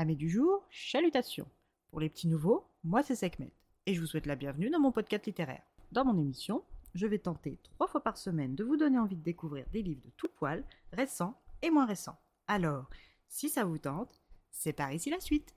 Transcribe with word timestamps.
Amis 0.00 0.16
du 0.16 0.30
jour, 0.30 0.66
chalutations. 0.70 1.46
Pour 1.90 2.00
les 2.00 2.08
petits 2.08 2.26
nouveaux, 2.26 2.64
moi 2.84 3.02
c'est 3.02 3.14
Sekhmet 3.14 3.52
et 3.84 3.92
je 3.92 4.00
vous 4.00 4.06
souhaite 4.06 4.24
la 4.24 4.34
bienvenue 4.34 4.70
dans 4.70 4.80
mon 4.80 4.92
podcast 4.92 5.26
littéraire. 5.26 5.60
Dans 5.92 6.06
mon 6.06 6.16
émission, 6.18 6.64
je 6.94 7.06
vais 7.06 7.18
tenter 7.18 7.58
trois 7.62 7.86
fois 7.86 8.02
par 8.02 8.16
semaine 8.16 8.54
de 8.54 8.64
vous 8.64 8.78
donner 8.78 8.98
envie 8.98 9.16
de 9.16 9.22
découvrir 9.22 9.66
des 9.74 9.82
livres 9.82 10.00
de 10.02 10.10
tout 10.16 10.30
poil, 10.34 10.64
récents 10.94 11.38
et 11.60 11.68
moins 11.68 11.84
récents. 11.84 12.18
Alors, 12.48 12.88
si 13.28 13.50
ça 13.50 13.64
vous 13.64 13.76
tente, 13.76 14.22
c'est 14.50 14.72
par 14.72 14.90
ici 14.90 15.10
la 15.10 15.20
suite. 15.20 15.54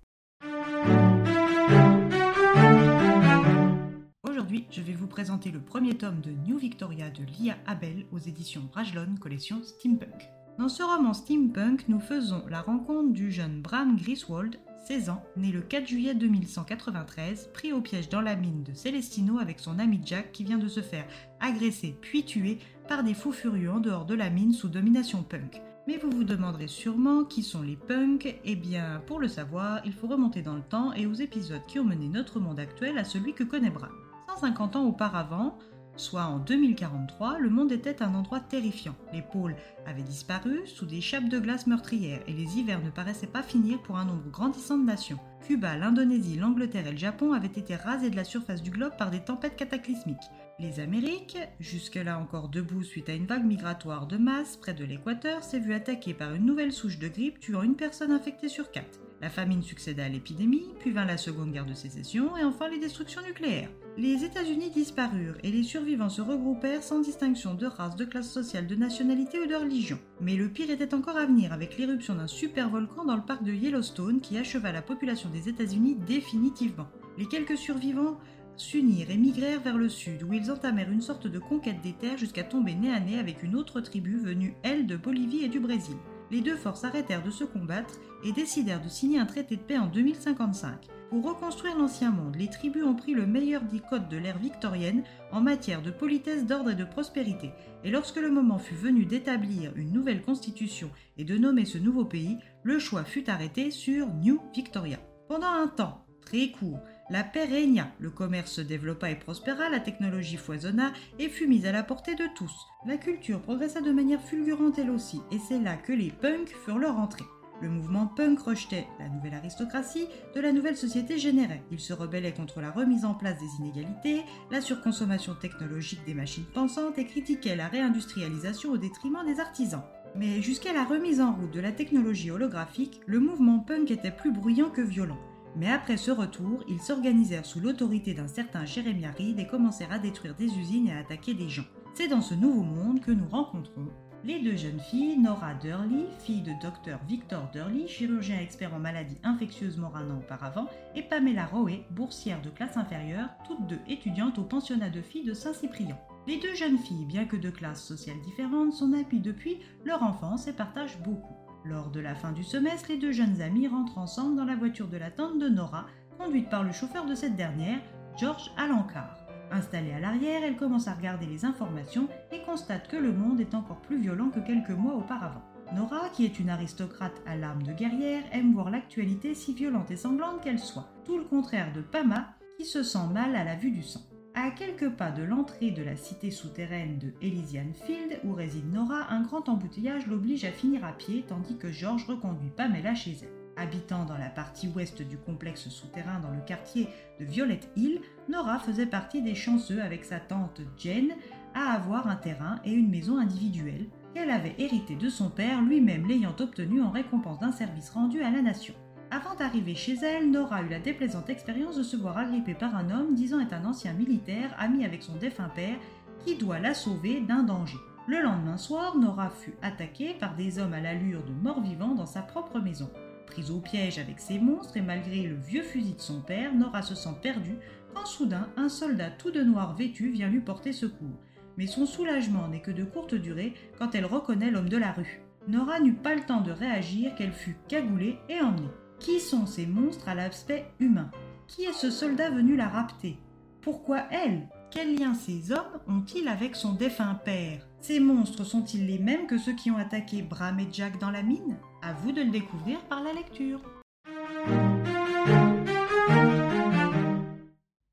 Aujourd'hui, 4.24 4.68
je 4.70 4.82
vais 4.82 4.92
vous 4.92 5.08
présenter 5.08 5.52
le 5.52 5.62
premier 5.62 5.96
tome 5.98 6.20
de 6.20 6.32
New 6.32 6.58
Victoria 6.58 7.10
de 7.12 7.24
Lia 7.24 7.58
Abel 7.66 8.06
aux 8.12 8.20
éditions 8.20 8.64
Brajlon, 8.74 9.16
collection 9.22 9.64
Steampunk. 9.64 10.28
Dans 10.60 10.70
ce 10.70 10.84
roman 10.84 11.14
steampunk, 11.14 11.86
nous 11.88 12.00
faisons 12.00 12.44
la 12.48 12.62
rencontre 12.62 13.12
du 13.12 13.32
jeune 13.32 13.64
Bram 13.64 13.96
Griswold, 13.96 14.60
16 14.86 15.10
ans, 15.10 15.24
né 15.36 15.52
le 15.52 15.62
4 15.62 15.88
juillet 15.88 16.14
2193, 16.14 17.50
pris 17.52 17.74
au 17.74 17.82
piège 17.82 18.08
dans 18.10 18.22
la 18.22 18.36
mine 18.36 18.62
de 18.62 18.74
Celestino 18.74 19.40
avec 19.40 19.60
son 19.60 19.80
ami 19.80 20.00
Jack 20.06 20.32
qui 20.32 20.44
vient 20.44 20.60
de 20.60 20.68
se 20.68 20.82
faire 20.82 21.08
agresser 21.40 21.98
puis 22.00 22.24
tuer 22.24 22.60
par 22.88 23.04
des 23.04 23.16
fous 23.16 23.32
furieux 23.32 23.72
en 23.72 23.80
dehors 23.80 24.06
de 24.06 24.14
la 24.14 24.30
mine 24.30 24.54
sous 24.54 24.70
domination 24.70 25.24
punk. 25.24 25.60
Mais 25.88 25.98
vous 25.98 26.12
vous 26.12 26.24
demanderez 26.24 26.68
sûrement 26.68 27.24
qui 27.24 27.42
sont 27.42 27.64
les 27.64 27.76
punks 27.76 28.40
Eh 28.46 28.56
bien, 28.56 29.02
pour 29.08 29.20
le 29.20 29.28
savoir, 29.28 29.82
il 29.86 29.92
faut 29.92 30.08
remonter 30.08 30.44
dans 30.44 30.56
le 30.56 30.62
temps 30.62 30.94
et 30.94 31.08
aux 31.08 31.14
épisodes 31.14 31.66
qui 31.68 31.80
ont 31.80 31.84
mené 31.84 32.08
notre 32.10 32.40
monde 32.40 32.60
actuel 32.60 33.00
à 33.00 33.04
celui 33.04 33.34
que 33.34 33.44
connaît 33.44 33.72
Bram. 33.72 33.90
150 34.28 34.76
ans 34.76 34.86
auparavant, 34.86 35.58
soit 35.96 36.26
en 36.26 36.40
2043, 36.40 37.40
le 37.40 37.50
monde 37.50 37.72
était 37.72 38.02
un 38.02 38.16
endroit 38.16 38.40
terrifiant. 38.40 38.96
Les 39.14 39.22
pôles 39.22 39.56
avaient 39.86 40.02
disparu 40.02 40.62
sous 40.66 40.86
des 40.86 41.02
chapes 41.02 41.30
de 41.30 41.40
glace 41.40 41.68
meurtrières 41.68 42.22
et 42.28 42.34
les 42.34 42.58
hivers 42.58 42.84
ne 42.84 42.90
paraissaient 42.90 43.28
pas 43.28 43.44
finir 43.44 43.82
pour 43.82 43.98
un 43.98 44.06
nombre 44.06 44.30
grandissant 44.32 44.78
de 44.78 44.86
nations. 44.86 45.20
Cuba, 45.46 45.76
l'Indonésie, 45.76 46.38
l'Angleterre 46.38 46.88
et 46.88 46.92
le 46.92 46.98
Japon 46.98 47.34
avaient 47.34 47.48
été 47.48 47.76
rasés 47.76 48.10
de 48.10 48.16
la 48.16 48.24
surface 48.24 48.62
du 48.62 48.72
globe 48.72 48.96
par 48.98 49.12
des 49.12 49.20
tempêtes 49.20 49.58
cataclysmiques. 49.58 50.18
Les 50.60 50.80
Amériques, 50.80 51.38
jusque-là 51.60 52.20
encore 52.20 52.48
debout 52.48 52.84
suite 52.84 53.10
à 53.10 53.14
une 53.14 53.26
vague 53.26 53.46
migratoire 53.46 54.08
de 54.08 54.18
masse 54.18 54.56
près 54.56 54.74
de 54.74 54.86
l'équateur, 54.86 55.44
s'est 55.44 55.60
vue 55.60 55.74
attaquée 55.74 56.14
par 56.14 56.34
une 56.34 56.46
nouvelle 56.46 56.72
souche 56.72 57.00
de 57.00 57.08
grippe 57.08 57.40
tuant 57.40 57.64
une 57.64 57.76
personne 57.76 58.12
infectée 58.12 58.50
sur 58.50 58.72
quatre. 58.72 59.00
La 59.24 59.30
famine 59.30 59.64
succéda 59.64 60.04
à 60.04 60.10
l'épidémie, 60.10 60.66
puis 60.80 60.92
vint 60.92 61.06
la 61.06 61.16
Seconde 61.16 61.54
Guerre 61.54 61.66
de 61.66 61.74
Sécession 61.74 62.36
et 62.36 62.44
enfin 62.44 62.68
les 62.68 62.78
destructions 62.78 63.22
nucléaires. 63.22 63.70
Les 63.98 64.26
États-Unis 64.26 64.70
disparurent 64.70 65.38
et 65.44 65.50
les 65.50 65.64
survivants 65.64 66.10
se 66.10 66.22
regroupèrent 66.22 66.84
sans 66.84 67.00
distinction 67.00 67.54
de 67.54 67.66
race, 67.66 67.96
de 67.96 68.04
classe 68.04 68.30
sociale, 68.30 68.68
de 68.68 68.76
nationalité 68.76 69.40
ou 69.40 69.46
de 69.46 69.56
religion. 69.56 69.98
Mais 70.20 70.36
le 70.36 70.50
pire 70.50 70.70
était 70.70 70.94
encore 70.94 71.16
à 71.16 71.26
venir 71.26 71.54
avec 71.54 71.78
l'éruption 71.78 72.16
d'un 72.16 72.28
supervolcan 72.28 73.06
dans 73.06 73.16
le 73.16 73.22
parc 73.22 73.46
de 73.46 73.54
Yellowstone 73.54 74.20
qui 74.20 74.38
acheva 74.38 74.74
la 74.74 74.82
population 74.82 75.30
des 75.30 75.48
États-Unis 75.48 75.96
définitivement. 76.06 76.90
Les 77.18 77.26
quelques 77.26 77.58
survivants 77.58 78.20
s'unirent 78.58 79.10
et 79.10 79.18
migrèrent 79.18 79.62
vers 79.62 79.78
le 79.78 79.88
sud, 79.88 80.24
où 80.24 80.34
ils 80.34 80.52
entamèrent 80.52 80.92
une 80.92 81.02
sorte 81.02 81.28
de 81.28 81.40
conquête 81.40 81.82
des 81.82 81.94
terres 81.94 82.18
jusqu'à 82.18 82.44
tomber 82.44 82.76
nez 82.76 82.92
à 82.92 83.00
nez 83.00 83.20
avec 83.20 83.42
une 83.42 83.56
autre 83.56 83.80
tribu 83.80 84.18
venue, 84.18 84.54
elle, 84.64 84.86
de 84.86 84.98
Bolivie 84.98 85.46
et 85.46 85.50
du 85.50 85.62
Brésil 85.62 85.96
les 86.32 86.42
deux 86.42 86.56
forces 86.56 86.84
arrêtèrent 86.84 87.24
de 87.24 87.32
se 87.32 87.44
combattre 87.44 87.96
et 88.24 88.32
décidèrent 88.32 88.82
de 88.82 88.90
signer 88.90 89.20
un 89.20 89.26
traité 89.26 89.56
de 89.56 89.62
paix 89.62 89.78
en 89.78 89.88
2055. 89.88 90.88
Pour 91.10 91.26
reconstruire 91.26 91.78
l'ancien 91.78 92.10
monde, 92.10 92.36
les 92.38 92.50
tribus 92.50 92.84
ont 92.84 92.96
pris 92.96 93.14
le 93.14 93.28
meilleur 93.28 93.62
des 93.62 93.80
codes 93.80 94.10
de 94.10 94.18
l'ère 94.18 94.40
victorienne 94.40 95.04
en 95.32 95.42
matière 95.42 95.84
de 95.84 95.92
politesse, 95.92 96.46
d'ordre 96.46 96.72
et 96.72 96.76
de 96.76 96.86
prospérité. 96.86 97.52
Et 97.84 97.92
lorsque 97.92 98.18
le 98.18 98.32
moment 98.32 98.58
fut 98.58 98.74
venu 98.74 99.06
d'établir 99.06 99.72
une 99.76 99.94
nouvelle 99.94 100.24
constitution 100.24 100.90
et 101.18 101.24
de 101.24 101.38
nommer 101.38 101.66
ce 101.66 101.78
nouveau 101.78 102.06
pays, 102.06 102.40
le 102.64 102.80
choix 102.80 103.04
fut 103.04 103.30
arrêté 103.30 103.70
sur 103.70 104.08
New 104.08 104.42
Victoria. 104.56 104.98
Pendant 105.28 105.52
un 105.52 105.68
temps 105.68 106.04
très 106.26 106.50
court, 106.50 106.80
la 107.10 107.24
paix 107.24 107.46
régna, 107.46 107.92
le 108.00 108.10
commerce 108.10 108.54
se 108.54 108.62
développa 108.62 109.10
et 109.12 109.16
prospéra, 109.16 109.70
la 109.70 109.82
technologie 109.82 110.38
foisonna 110.38 110.94
et 111.20 111.28
fut 111.28 111.48
mise 111.48 111.66
à 111.66 111.74
la 111.74 111.84
portée 111.84 112.16
de 112.16 112.28
tous. 112.34 112.54
La 112.86 112.98
culture 112.98 113.42
progressa 113.42 113.82
de 113.82 113.92
manière 113.92 114.22
fulgurante 114.22 114.80
elle 114.80 114.90
aussi, 114.90 115.20
et 115.32 115.38
c'est 115.38 115.60
là 115.60 115.76
que 115.76 115.92
les 115.92 116.12
punks 116.12 116.56
furent 116.64 116.80
leur 116.80 116.98
entrée. 116.98 117.26
Le 117.62 117.70
mouvement 117.70 118.08
punk 118.08 118.40
rejetait 118.40 118.88
la 119.00 119.10
nouvelle 119.10 119.36
aristocratie 119.36 120.08
de 120.36 120.42
la 120.42 120.52
nouvelle 120.52 120.76
société 120.76 121.18
générée. 121.18 121.62
Il 121.72 121.80
se 121.80 121.94
rebellait 121.94 122.34
contre 122.34 122.62
la 122.62 122.72
remise 122.72 123.06
en 123.06 123.14
place 123.14 123.38
des 123.38 123.64
inégalités, 123.64 124.24
la 124.52 124.60
surconsommation 124.60 125.36
technologique 125.36 126.04
des 126.06 126.14
machines 126.14 126.46
pensantes 126.54 126.98
et 126.98 127.06
critiquait 127.06 127.56
la 127.56 127.68
réindustrialisation 127.68 128.72
au 128.72 128.78
détriment 128.78 129.26
des 129.26 129.40
artisans. 129.40 129.84
Mais 130.16 130.42
jusqu'à 130.42 130.74
la 130.74 130.84
remise 130.84 131.22
en 131.22 131.34
route 131.34 131.52
de 131.52 131.60
la 131.60 131.72
technologie 131.72 132.32
holographique, 132.32 133.02
le 133.08 133.20
mouvement 133.20 133.60
punk 133.60 133.92
était 133.92 134.12
plus 134.12 134.32
bruyant 134.32 134.70
que 134.70 134.82
violent. 134.82 135.20
Mais 135.56 135.70
après 135.70 135.98
ce 135.98 136.12
retour, 136.12 136.64
ils 136.68 136.82
s'organisèrent 136.82 137.46
sous 137.46 137.60
l'autorité 137.60 138.14
d'un 138.14 138.28
certain 138.28 138.66
Jeremiah 138.66 139.12
Reed 139.12 139.40
et 139.40 139.48
commencèrent 139.48 139.92
à 139.92 140.00
détruire 140.00 140.36
des 140.36 140.58
usines 140.58 140.88
et 140.88 140.94
à 140.94 141.00
attaquer 141.00 141.34
des 141.34 141.50
gens. 141.50 141.66
C'est 141.94 142.08
dans 142.08 142.22
ce 142.22 142.34
nouveau 142.34 142.64
monde 142.64 143.02
que 143.02 143.12
nous 143.12 143.28
rencontrons 143.28 143.90
les 144.26 144.40
deux 144.40 144.56
jeunes 144.56 144.80
filles, 144.80 145.18
Nora 145.18 145.54
Durley, 145.56 146.08
fille 146.20 146.42
de 146.42 146.54
Dr 146.54 146.98
Victor 147.10 147.50
Durley, 147.52 147.88
chirurgien 147.88 148.40
expert 148.40 148.74
en 148.74 148.80
maladies 148.80 149.18
infectieuses 149.22 149.78
mort 149.78 149.98
un 149.98 150.10
an 150.12 150.20
auparavant, 150.20 150.70
et 150.96 151.04
Pamela 151.04 151.46
Rowe, 151.46 151.84
boursière 151.92 152.42
de 152.42 152.50
classe 152.50 152.78
inférieure, 152.78 153.28
toutes 153.46 153.68
deux 153.68 153.82
étudiantes 153.90 154.40
au 154.40 154.44
pensionnat 154.44 154.90
de 154.90 155.02
filles 155.02 155.26
de 155.26 155.34
Saint-Cyprien. 155.34 155.98
Les 156.26 156.40
deux 156.40 156.56
jeunes 156.56 156.78
filles, 156.78 157.06
bien 157.06 157.26
que 157.26 157.36
de 157.36 157.50
classes 157.50 157.84
sociales 157.84 158.22
différentes, 158.22 158.72
sont 158.72 158.94
amies 158.94 159.20
depuis 159.20 159.60
leur 159.84 160.02
enfance 160.04 160.48
et 160.48 160.54
partagent 160.54 161.00
beaucoup. 161.00 161.43
Lors 161.66 161.90
de 161.92 162.02
la 162.02 162.14
fin 162.14 162.34
du 162.34 162.44
semestre, 162.44 162.90
les 162.90 162.98
deux 162.98 163.14
jeunes 163.14 163.42
amis 163.42 163.70
rentrent 163.70 163.98
ensemble 163.98 164.36
dans 164.36 164.44
la 164.44 164.58
voiture 164.58 164.90
de 164.90 164.98
la 164.98 165.12
tante 165.12 165.40
de 165.40 165.48
Nora, 165.48 165.86
conduite 166.18 166.50
par 166.50 166.64
le 166.64 166.74
chauffeur 166.74 167.06
de 167.06 167.16
cette 167.16 167.38
dernière, 167.38 167.80
George 168.18 168.52
Alencar. 168.58 169.18
Installée 169.50 169.94
à 169.94 170.00
l'arrière, 170.00 170.44
elle 170.44 170.58
commence 170.58 170.90
à 170.90 170.94
regarder 170.94 171.26
les 171.26 171.46
informations 171.46 172.10
et 172.34 172.42
constate 172.42 172.90
que 172.90 172.98
le 172.98 173.14
monde 173.14 173.40
est 173.40 173.56
encore 173.56 173.80
plus 173.80 174.00
violent 174.02 174.30
que 174.30 174.42
quelques 174.42 174.72
mois 174.72 174.96
auparavant. 174.96 175.44
Nora, 175.74 176.10
qui 176.10 176.26
est 176.26 176.40
une 176.40 176.50
aristocrate 176.50 177.22
à 177.26 177.38
l'âme 177.38 177.64
de 177.64 177.72
guerrière, 177.72 178.24
aime 178.34 178.54
voir 178.54 178.70
l'actualité 178.70 179.34
si 179.34 179.54
violente 179.54 179.90
et 179.90 179.96
sanglante 179.96 180.42
qu'elle 180.42 180.60
soit, 180.60 180.90
tout 181.06 181.18
le 181.18 181.24
contraire 181.24 181.72
de 181.74 181.82
Pama, 181.82 182.36
qui 182.58 182.66
se 182.66 182.84
sent 182.84 183.08
mal 183.14 183.36
à 183.36 183.44
la 183.46 183.56
vue 183.56 183.72
du 183.72 183.84
sang. 183.84 184.02
À 184.36 184.50
quelques 184.50 184.90
pas 184.90 185.12
de 185.12 185.22
l'entrée 185.22 185.70
de 185.70 185.84
la 185.84 185.96
cité 185.96 186.32
souterraine 186.32 186.98
de 186.98 187.14
Elysian 187.22 187.72
Field, 187.86 188.20
où 188.24 188.34
réside 188.34 188.74
Nora, 188.74 189.12
un 189.12 189.22
grand 189.22 189.48
embouteillage 189.48 190.08
l'oblige 190.08 190.44
à 190.44 190.52
finir 190.52 190.84
à 190.84 190.92
pied 190.92 191.24
tandis 191.28 191.56
que 191.56 191.72
George 191.72 192.06
reconduit 192.08 192.50
Pamela 192.50 192.96
chez 192.96 193.18
elle. 193.22 193.64
Habitant 193.64 194.06
dans 194.06 194.18
la 194.18 194.30
partie 194.30 194.68
ouest 194.70 195.04
du 195.04 195.20
complexe 195.20 195.70
souterrain 195.70 196.20
dans 196.20 196.32
le 196.32 196.42
quartier 196.42 196.88
de 197.20 197.26
Violet 197.26 197.60
Hill, 197.76 198.02
Nora 198.28 198.58
faisait 198.58 198.88
partie 198.88 199.22
des 199.22 199.36
chanceux 199.36 199.84
avec 199.84 200.04
sa 200.04 200.20
tante 200.20 200.62
Jane 200.80 201.12
à 201.54 201.72
avoir 201.74 202.08
un 202.08 202.16
terrain 202.16 202.60
et 202.66 202.74
une 202.74 202.90
maison 202.90 203.20
individuelle 203.20 203.86
qu'elle 204.16 204.32
avait 204.32 204.56
hérité 204.58 204.96
de 204.96 205.10
son 205.10 205.30
père, 205.30 205.62
lui-même 205.62 206.08
l'ayant 206.08 206.36
obtenu 206.40 206.82
en 206.82 206.90
récompense 206.90 207.40
d'un 207.40 207.52
service 207.52 207.92
rendu 207.92 208.24
à 208.24 208.32
la 208.32 208.42
nation. 208.42 208.74
Avant 209.16 209.36
d'arriver 209.36 209.76
chez 209.76 209.94
elle, 210.02 210.32
Nora 210.32 210.64
eut 210.64 210.70
la 210.70 210.80
déplaisante 210.80 211.30
expérience 211.30 211.76
de 211.76 211.84
se 211.84 211.96
voir 211.96 212.18
agrippée 212.18 212.56
par 212.56 212.76
un 212.76 212.90
homme 212.90 213.14
disant 213.14 213.40
être 213.40 213.54
un 213.54 213.64
ancien 213.64 213.94
militaire 213.94 214.56
ami 214.58 214.86
avec 214.86 215.04
son 215.04 215.16
défunt 215.18 215.52
père 215.54 215.78
qui 216.26 216.36
doit 216.36 216.58
la 216.58 216.74
sauver 216.74 217.22
d'un 217.22 217.44
danger. 217.44 217.78
Le 218.08 218.24
lendemain 218.24 218.58
soir, 218.58 218.98
Nora 218.98 219.30
fut 219.30 219.54
attaquée 219.62 220.16
par 220.20 220.36
des 220.36 220.58
hommes 220.58 220.74
à 220.74 220.82
l'allure 220.82 221.24
de 221.24 221.32
mort-vivant 221.32 221.94
dans 221.94 222.08
sa 222.08 222.24
propre 222.24 222.60
maison. 222.60 222.90
Prise 223.28 223.52
au 223.52 223.60
piège 223.60 224.00
avec 224.00 224.20
ces 224.20 224.40
monstres 224.40 224.78
et 224.78 224.82
malgré 224.82 225.22
le 225.28 225.36
vieux 225.36 225.62
fusil 225.62 225.94
de 225.94 226.02
son 226.02 226.22
père, 226.22 226.52
Nora 226.52 226.82
se 226.82 226.96
sent 226.96 227.16
perdue 227.22 227.60
quand 227.94 228.08
soudain 228.08 228.50
un 228.58 228.68
soldat 228.68 229.12
tout 229.12 229.30
de 229.30 229.44
noir 229.44 229.76
vêtu 229.76 230.10
vient 230.10 230.30
lui 230.30 230.42
porter 230.42 230.74
secours. 230.74 231.20
Mais 231.58 231.68
son 231.68 231.86
soulagement 231.86 232.48
n'est 232.48 232.62
que 232.62 232.72
de 232.72 232.84
courte 232.84 233.14
durée 233.14 233.54
quand 233.78 233.94
elle 233.94 234.08
reconnaît 234.08 234.50
l'homme 234.50 234.70
de 234.70 234.78
la 234.78 234.92
rue. 234.92 235.22
Nora 235.48 235.80
n'eut 235.80 235.94
pas 235.94 236.16
le 236.16 236.26
temps 236.26 236.42
de 236.42 236.52
réagir 236.52 237.14
qu'elle 237.14 237.34
fut 237.34 237.58
cagoulée 237.68 238.18
et 238.28 238.42
emmenée. 238.42 238.72
Qui 239.00 239.20
sont 239.20 239.46
ces 239.46 239.66
monstres 239.66 240.08
à 240.08 240.16
l'aspect 240.16 240.66
humain? 240.80 241.12
Qui 241.48 241.64
est 241.64 241.74
ce 241.74 241.92
soldat 241.92 242.30
venu 242.30 242.56
la 242.56 242.68
rapter? 242.68 243.18
Pourquoi 243.62 244.04
elle? 244.12 244.48
Quels 244.72 244.98
liens 244.98 245.14
ces 245.14 245.52
hommes 245.52 245.80
ont-ils 245.88 246.28
avec 246.28 246.56
son 246.56 246.74
défunt 246.74 247.16
père? 247.16 247.68
Ces 247.80 248.00
monstres 248.00 248.44
sont-ils 248.44 248.86
les 248.86 249.00
mêmes 249.00 249.28
que 249.28 249.38
ceux 249.38 249.54
qui 249.54 249.70
ont 249.72 249.78
attaqué 249.78 250.22
Bram 250.22 250.60
et 250.60 250.68
Jack 250.72 251.00
dans 251.00 251.12
la 251.12 251.22
mine? 251.22 251.58
À 251.82 251.94
vous 251.94 252.12
de 252.12 252.22
le 252.22 252.32
découvrir 252.32 252.80
par 252.86 253.04
la 253.04 253.14
lecture. 253.14 253.62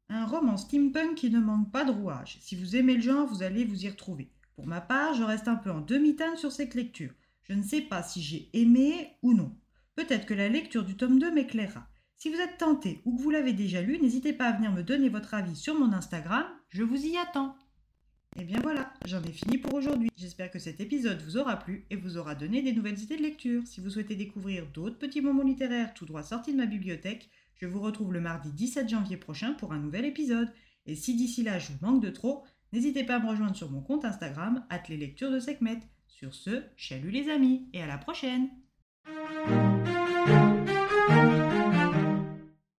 Un 0.08 0.26
roman 0.26 0.56
steampunk 0.56 1.16
qui 1.16 1.30
ne 1.30 1.40
manque 1.40 1.70
pas 1.70 1.84
de 1.84 1.92
rouage. 1.92 2.38
Si 2.40 2.56
vous 2.56 2.76
aimez 2.76 2.94
le 2.94 3.02
genre, 3.02 3.26
vous 3.26 3.42
allez 3.42 3.64
vous 3.64 3.84
y 3.84 3.88
retrouver. 3.88 4.30
Pour 4.54 4.66
ma 4.66 4.80
part, 4.80 5.14
je 5.14 5.22
reste 5.22 5.48
un 5.48 5.56
peu 5.56 5.70
en 5.70 5.80
demi-teinte 5.80 6.38
sur 6.38 6.52
cette 6.52 6.74
lecture. 6.74 7.12
Je 7.42 7.54
ne 7.54 7.62
sais 7.62 7.80
pas 7.80 8.02
si 8.02 8.22
j'ai 8.22 8.48
aimé 8.52 9.16
ou 9.22 9.34
non. 9.34 9.56
Peut-être 9.96 10.26
que 10.26 10.34
la 10.34 10.48
lecture 10.48 10.84
du 10.84 10.96
tome 10.96 11.18
2 11.18 11.32
m'éclairera. 11.32 11.86
Si 12.16 12.28
vous 12.28 12.38
êtes 12.38 12.58
tenté 12.58 13.00
ou 13.04 13.16
que 13.16 13.22
vous 13.22 13.30
l'avez 13.30 13.52
déjà 13.52 13.80
lu, 13.80 13.98
n'hésitez 13.98 14.32
pas 14.32 14.46
à 14.46 14.52
venir 14.52 14.72
me 14.72 14.82
donner 14.82 15.08
votre 15.08 15.34
avis 15.34 15.56
sur 15.56 15.74
mon 15.74 15.92
Instagram, 15.92 16.44
je 16.68 16.82
vous 16.82 17.06
y 17.06 17.16
attends. 17.16 17.56
Et 18.36 18.44
bien 18.44 18.60
voilà, 18.60 18.92
j'en 19.06 19.22
ai 19.22 19.32
fini 19.32 19.58
pour 19.58 19.74
aujourd'hui. 19.74 20.10
J'espère 20.16 20.50
que 20.50 20.58
cet 20.58 20.80
épisode 20.80 21.22
vous 21.22 21.36
aura 21.36 21.58
plu 21.58 21.86
et 21.90 21.96
vous 21.96 22.16
aura 22.16 22.34
donné 22.34 22.62
des 22.62 22.72
nouvelles 22.72 23.00
idées 23.00 23.16
de 23.16 23.22
lecture. 23.22 23.66
Si 23.66 23.80
vous 23.80 23.90
souhaitez 23.90 24.14
découvrir 24.14 24.66
d'autres 24.66 24.98
petits 24.98 25.20
moments 25.20 25.42
littéraires 25.42 25.94
tout 25.94 26.06
droit 26.06 26.22
sortis 26.22 26.52
de 26.52 26.58
ma 26.58 26.66
bibliothèque, 26.66 27.28
je 27.56 27.66
vous 27.66 27.80
retrouve 27.80 28.12
le 28.12 28.20
mardi 28.20 28.52
17 28.52 28.88
janvier 28.88 29.16
prochain 29.16 29.54
pour 29.54 29.72
un 29.72 29.78
nouvel 29.78 30.04
épisode. 30.04 30.52
Et 30.86 30.94
si 30.94 31.16
d'ici 31.16 31.42
là 31.42 31.58
je 31.58 31.72
vous 31.72 31.86
manque 31.86 32.02
de 32.02 32.10
trop, 32.10 32.44
n'hésitez 32.72 33.04
pas 33.04 33.16
à 33.16 33.20
me 33.20 33.28
rejoindre 33.28 33.56
sur 33.56 33.70
mon 33.70 33.82
compte 33.82 34.04
Instagram, 34.04 34.64
lectures 34.88 35.32
de 35.32 35.40
Sekhmet. 35.40 35.80
Sur 36.06 36.34
ce, 36.34 36.62
chalut 36.76 37.10
les 37.10 37.30
amis 37.30 37.68
et 37.72 37.82
à 37.82 37.86
la 37.86 37.98
prochaine! 37.98 38.50